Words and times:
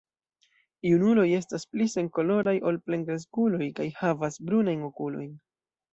Junuloj 0.87 1.25
estas 1.39 1.67
pli 1.75 1.87
senkoloraj 1.95 2.55
ol 2.71 2.79
plenkreskuloj 2.87 3.69
kaj 3.81 3.89
havas 4.03 4.41
brunajn 4.49 4.83
okulojn. 4.89 5.31